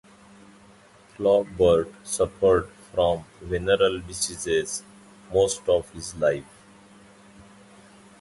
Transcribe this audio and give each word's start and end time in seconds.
Flaubert 1.09 1.93
suffered 2.03 2.67
from 2.91 3.23
venereal 3.39 3.99
diseases 3.99 4.81
most 5.31 5.69
of 5.69 5.91
his 5.91 6.15
life. 6.15 6.43